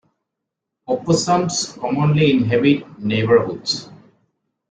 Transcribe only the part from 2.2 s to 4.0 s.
inhabit neighborhoods.